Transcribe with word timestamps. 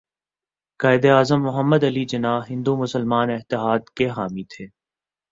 قائداعظم 0.79 1.41
محمد 1.41 1.83
علی 1.83 2.05
جناح 2.05 2.41
ہندو 2.49 2.75
مسلم 2.77 3.13
اتحاد 3.13 3.89
کے 3.95 4.07
حامی 4.09 4.43
تھے 4.49 4.65